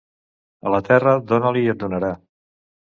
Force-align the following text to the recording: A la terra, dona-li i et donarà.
A 0.69 0.71
la 0.77 0.79
terra, 0.89 1.15
dona-li 1.35 1.65
i 1.69 1.71
et 1.77 1.87
donarà. 1.87 2.15